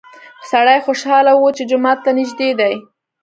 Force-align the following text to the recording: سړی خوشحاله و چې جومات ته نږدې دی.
سړی 0.49 0.79
خوشحاله 0.85 1.31
و 1.35 1.43
چې 1.57 1.63
جومات 1.69 1.99
ته 2.05 2.11
نږدې 2.17 2.49
دی. 2.59 2.73